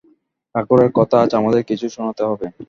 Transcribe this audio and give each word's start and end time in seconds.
ঠাকুরের 0.55 0.91
কথা 0.95 1.15
আজ 1.21 1.31
আমাদের 1.35 1.61
কিছু 1.63 1.85
শোনাতে 1.89 2.23
হবে। 2.25 2.45